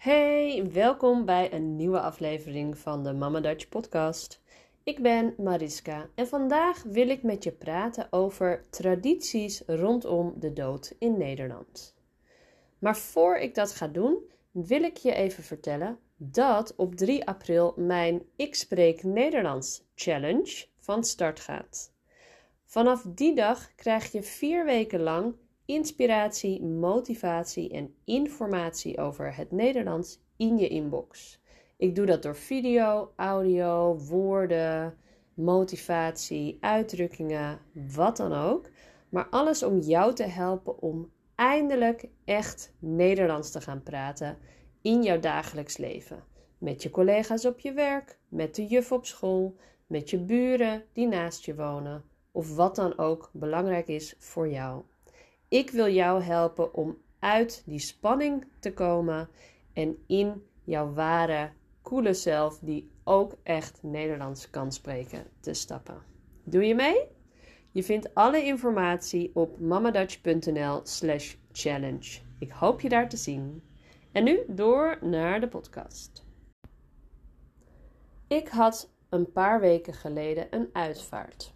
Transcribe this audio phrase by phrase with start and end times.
[0.00, 4.42] Hey, welkom bij een nieuwe aflevering van de Mama Dutch podcast.
[4.82, 10.94] Ik ben Mariska en vandaag wil ik met je praten over tradities rondom de dood
[10.98, 11.94] in Nederland.
[12.78, 14.18] Maar voor ik dat ga doen,
[14.50, 21.04] wil ik je even vertellen dat op 3 april mijn Ik Spreek Nederlands Challenge van
[21.04, 21.92] start gaat.
[22.64, 25.34] Vanaf die dag krijg je vier weken lang
[25.70, 31.40] inspiratie, motivatie en informatie over het Nederlands in je inbox.
[31.76, 34.96] Ik doe dat door video, audio, woorden,
[35.34, 38.68] motivatie, uitdrukkingen, wat dan ook.
[39.08, 44.38] Maar alles om jou te helpen om eindelijk echt Nederlands te gaan praten
[44.82, 46.24] in jouw dagelijks leven.
[46.58, 51.06] Met je collega's op je werk, met de juf op school, met je buren die
[51.06, 54.82] naast je wonen of wat dan ook belangrijk is voor jou.
[55.50, 59.28] Ik wil jou helpen om uit die spanning te komen
[59.72, 61.50] en in jouw ware,
[61.82, 66.02] coole zelf, die ook echt Nederlands kan spreken, te stappen.
[66.44, 67.06] Doe je mee?
[67.70, 72.20] Je vindt alle informatie op mamadutch.nl/slash challenge.
[72.38, 73.62] Ik hoop je daar te zien.
[74.12, 76.26] En nu door naar de podcast.
[78.26, 81.54] Ik had een paar weken geleden een uitvaart.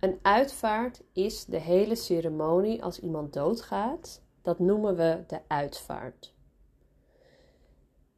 [0.00, 4.22] Een uitvaart is de hele ceremonie als iemand doodgaat.
[4.42, 6.34] Dat noemen we de uitvaart.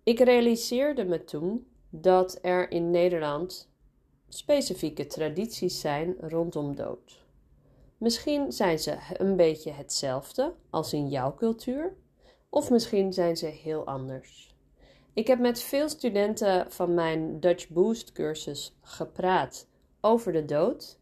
[0.02, 3.70] Ik realiseerde me toen dat er in Nederland
[4.28, 7.26] specifieke tradities zijn rondom dood.
[7.98, 11.96] Misschien zijn ze een beetje hetzelfde als in jouw cultuur,
[12.48, 14.56] of misschien zijn ze heel anders.
[15.12, 19.66] Ik heb met veel studenten van mijn Dutch Boost cursus gepraat
[20.00, 20.98] over de dood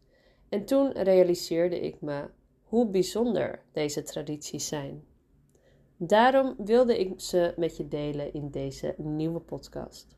[0.49, 2.29] en toen realiseerde ik me
[2.63, 5.03] hoe bijzonder deze tradities zijn.
[5.97, 10.17] Daarom wilde ik ze met je delen in deze nieuwe podcast.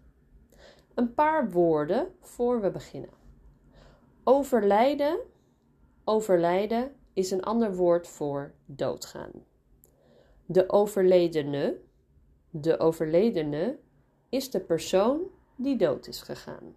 [0.93, 3.09] Een paar woorden voor we beginnen.
[4.23, 5.19] Overlijden.
[6.03, 9.31] Overlijden is een ander woord voor doodgaan.
[10.45, 11.79] De overledene.
[12.49, 13.79] De overledene
[14.29, 15.21] is de persoon
[15.55, 16.75] die dood is gegaan.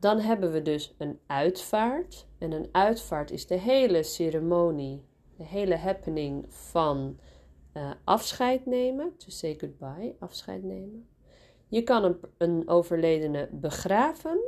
[0.00, 2.26] Dan hebben we dus een uitvaart.
[2.38, 5.04] En een uitvaart is de hele ceremonie,
[5.36, 7.18] de hele happening van
[7.74, 9.16] uh, afscheid nemen.
[9.16, 11.08] To say goodbye, afscheid nemen.
[11.68, 14.40] Je kan een, een overledene begraven,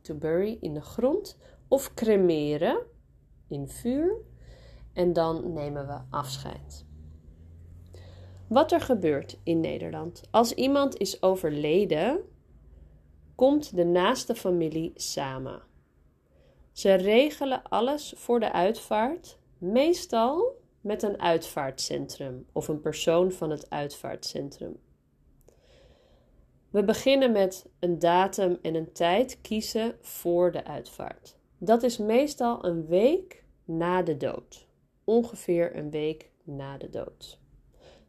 [0.00, 1.38] to bury, in de grond.
[1.68, 2.78] Of cremeren,
[3.48, 4.16] in vuur.
[4.92, 6.84] En dan nemen we afscheid.
[8.48, 10.22] Wat er gebeurt in Nederland.
[10.30, 12.20] Als iemand is overleden,
[13.36, 15.62] komt de naaste familie samen.
[16.72, 23.70] Ze regelen alles voor de uitvaart, meestal met een uitvaartcentrum of een persoon van het
[23.70, 24.76] uitvaartcentrum.
[26.70, 31.36] We beginnen met een datum en een tijd kiezen voor de uitvaart.
[31.58, 34.66] Dat is meestal een week na de dood.
[35.04, 37.40] Ongeveer een week na de dood.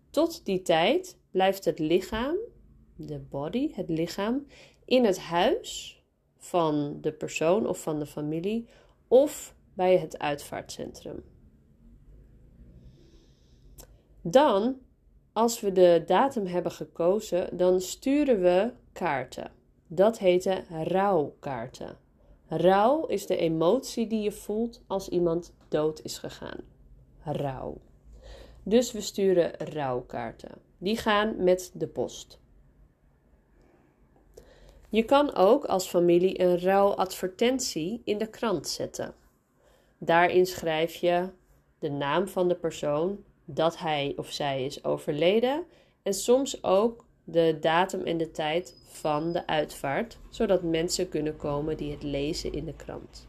[0.09, 2.35] Tot die tijd blijft het lichaam,
[2.95, 4.45] de body, het lichaam,
[4.87, 6.01] in het huis
[6.37, 8.67] van de persoon of van de familie
[9.07, 11.23] of bij het uitvaartcentrum.
[14.21, 14.77] Dan,
[15.33, 19.51] als we de datum hebben gekozen, dan sturen we kaarten.
[19.87, 21.97] Dat heten rouwkaarten.
[22.47, 26.59] Rouw is de emotie die je voelt als iemand dood is gegaan.
[27.23, 27.77] Rouw.
[28.63, 30.51] Dus we sturen rouwkaarten.
[30.77, 32.39] Die gaan met de post.
[34.89, 39.13] Je kan ook als familie een rouwadvertentie in de krant zetten.
[39.97, 41.29] Daarin schrijf je
[41.79, 45.65] de naam van de persoon, dat hij of zij is overleden
[46.03, 51.77] en soms ook de datum en de tijd van de uitvaart, zodat mensen kunnen komen
[51.77, 53.27] die het lezen in de krant.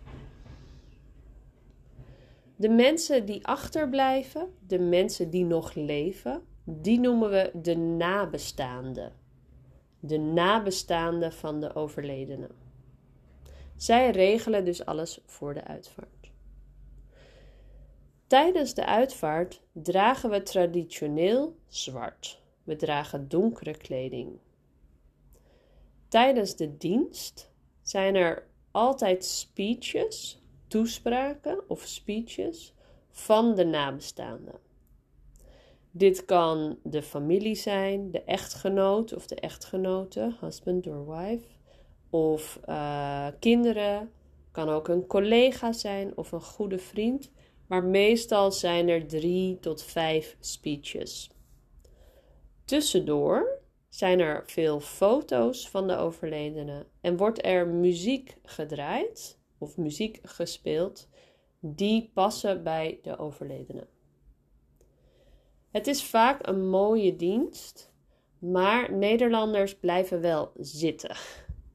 [2.57, 9.13] De mensen die achterblijven, de mensen die nog leven, die noemen we de nabestaanden
[10.01, 12.49] de nabestaanden van de overledene.
[13.77, 16.31] Zij regelen dus alles voor de uitvaart.
[18.27, 22.43] Tijdens de uitvaart dragen we traditioneel zwart.
[22.65, 24.39] We dragen donkere kleding.
[26.09, 27.51] Tijdens de dienst
[27.83, 32.75] zijn er altijd speeches, toespraken of speeches
[33.11, 34.68] van de nabestaanden.
[35.99, 41.47] Dit kan de familie zijn, de echtgenoot of de echtgenote, husband or wife,
[42.11, 44.11] of uh, kinderen.
[44.51, 47.31] Kan ook een collega zijn of een goede vriend.
[47.67, 51.31] Maar meestal zijn er drie tot vijf speeches.
[52.65, 60.21] Tussendoor zijn er veel foto's van de overledene en wordt er muziek gedraaid of muziek
[60.23, 61.09] gespeeld
[61.61, 63.87] die passen bij de overledene.
[65.79, 67.93] Het is vaak een mooie dienst,
[68.39, 71.17] maar Nederlanders blijven wel zitten.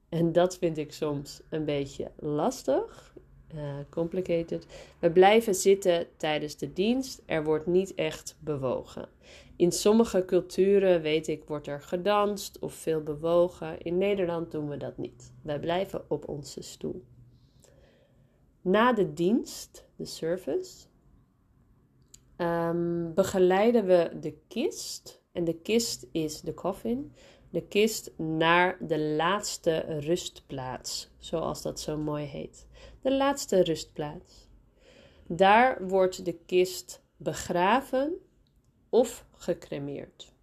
[0.10, 3.16] En dat vind ik soms een beetje lastig,
[3.56, 4.68] uh, complicated.
[5.00, 7.22] We blijven zitten tijdens de dienst.
[7.26, 9.10] Er wordt niet echt bewogen.
[9.56, 13.82] In sommige culturen, weet ik, wordt er gedanst of veel bewogen.
[13.82, 15.32] In Nederland doen we dat niet.
[15.42, 17.04] Wij blijven op onze stoel.
[18.62, 20.86] Na de dienst, de service,
[22.38, 25.22] um, begeleiden we de kist.
[25.32, 27.14] En de kist is de coffin.
[27.50, 32.68] De kist naar de laatste rustplaats, zoals dat zo mooi heet.
[33.02, 34.48] De laatste rustplaats.
[35.28, 38.14] Daar wordt de kist begraven
[38.90, 40.34] of gecremeerd.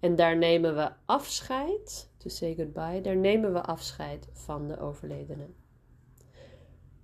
[0.00, 5.46] En daar nemen we afscheid, to say goodbye, daar nemen we afscheid van de overledene.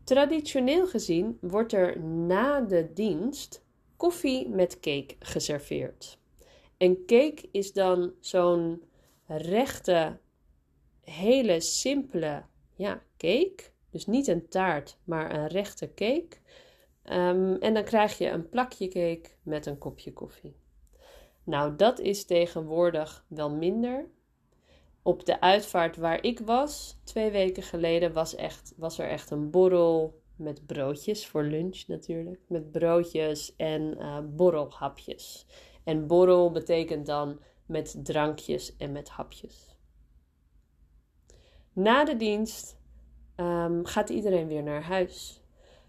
[0.04, 3.65] Traditioneel gezien wordt er na de dienst
[3.96, 6.18] koffie met cake geserveerd.
[6.76, 8.82] En cake is dan zo'n
[9.26, 10.18] rechte,
[11.00, 12.44] hele simpele
[12.74, 13.74] ja, cake.
[13.90, 16.36] Dus niet een taart, maar een rechte cake.
[17.02, 20.56] Ehm, en dan krijg je een plakje cake met een kopje koffie.
[21.44, 24.08] Nou, dat is tegenwoordig wel minder.
[25.02, 29.50] Op de uitvaart waar ik was, twee weken geleden, was, echt, was er echt een
[29.50, 32.40] borrel met broodjes voor lunch natuurlijk.
[32.48, 35.46] Met broodjes en uh, borrelhapjes.
[35.84, 39.76] En borrel betekent dan met drankjes en met hapjes.
[41.72, 42.78] Na de dienst
[43.36, 45.40] um, gaat iedereen weer naar huis.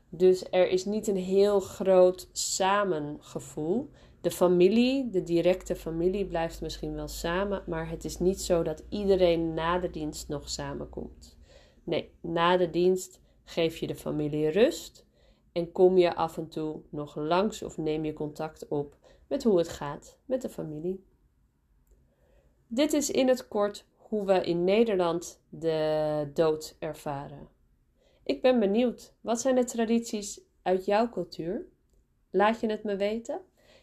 [0.09, 3.89] Dus er is niet een heel groot samengevoel.
[4.21, 8.83] De familie, de directe familie, blijft misschien wel samen, maar het is niet zo dat
[8.89, 11.37] iedereen na de dienst nog samenkomt.
[11.83, 15.05] Nee, na de dienst geef je de familie rust
[15.51, 18.97] en kom je af en toe nog langs of neem je contact op
[19.27, 21.05] met hoe het gaat met de familie.
[22.67, 27.47] Dit is in het kort hoe we in Nederland de dood ervaren.
[28.23, 31.67] Ik ben benieuwd, wat zijn de tradities uit jouw cultuur?
[32.31, 33.41] Laat je het me weten?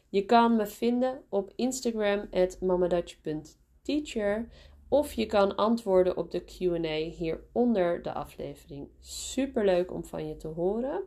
[0.08, 4.48] Je kan me vinden op Instagram at mamadutch.teacher
[4.94, 8.88] of je kan antwoorden op de Q&A hieronder de aflevering.
[9.00, 11.02] Super leuk om van je te horen.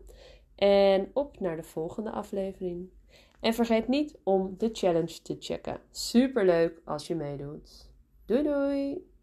[0.56, 2.89] En op naar de volgende aflevering.
[3.39, 5.80] En vergeet niet om de challenge te checken.
[5.92, 7.89] Super leuk als je meedoet.
[8.25, 9.17] Doei doei!